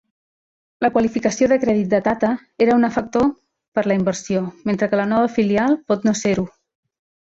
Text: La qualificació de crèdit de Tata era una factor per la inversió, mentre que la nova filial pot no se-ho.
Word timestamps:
La 0.85 0.89
qualificació 0.95 1.49
de 1.51 1.59
crèdit 1.65 1.91
de 1.91 1.99
Tata 2.07 2.33
era 2.67 2.79
una 2.79 2.91
factor 2.97 3.29
per 3.77 3.87
la 3.93 4.01
inversió, 4.01 4.45
mentre 4.73 4.93
que 4.93 5.03
la 5.05 5.09
nova 5.15 5.33
filial 5.41 5.83
pot 5.91 6.13
no 6.13 6.21
se-ho. 6.27 6.53